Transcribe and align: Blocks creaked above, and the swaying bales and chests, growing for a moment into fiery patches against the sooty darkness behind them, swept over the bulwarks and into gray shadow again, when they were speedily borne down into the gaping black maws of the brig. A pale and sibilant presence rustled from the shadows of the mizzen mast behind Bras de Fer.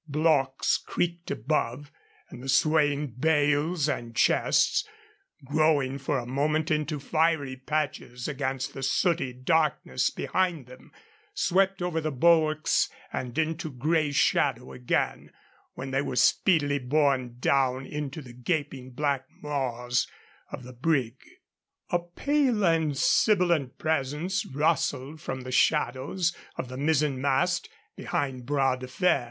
Blocks 0.07 0.79
creaked 0.79 1.29
above, 1.29 1.91
and 2.31 2.41
the 2.41 2.49
swaying 2.49 3.05
bales 3.19 3.87
and 3.87 4.15
chests, 4.15 4.83
growing 5.45 5.99
for 5.99 6.17
a 6.17 6.25
moment 6.25 6.71
into 6.71 6.99
fiery 6.99 7.55
patches 7.55 8.27
against 8.27 8.73
the 8.73 8.81
sooty 8.81 9.31
darkness 9.31 10.09
behind 10.09 10.65
them, 10.65 10.91
swept 11.35 11.83
over 11.83 12.01
the 12.01 12.11
bulwarks 12.11 12.89
and 13.13 13.37
into 13.37 13.69
gray 13.69 14.11
shadow 14.11 14.71
again, 14.71 15.31
when 15.75 15.91
they 15.91 16.01
were 16.01 16.15
speedily 16.15 16.79
borne 16.79 17.37
down 17.39 17.85
into 17.85 18.23
the 18.23 18.33
gaping 18.33 18.89
black 18.89 19.27
maws 19.29 20.07
of 20.51 20.63
the 20.63 20.73
brig. 20.73 21.15
A 21.91 21.99
pale 21.99 22.65
and 22.65 22.97
sibilant 22.97 23.77
presence 23.77 24.47
rustled 24.47 25.21
from 25.21 25.41
the 25.41 25.51
shadows 25.51 26.35
of 26.55 26.69
the 26.69 26.77
mizzen 26.77 27.21
mast 27.21 27.69
behind 27.95 28.47
Bras 28.47 28.79
de 28.79 28.87
Fer. 28.87 29.19